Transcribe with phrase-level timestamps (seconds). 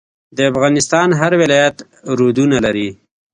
[0.37, 1.75] د افغانستان هر ولایت
[2.19, 2.89] رودونه لري.